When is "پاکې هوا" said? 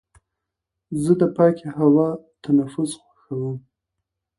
1.37-2.07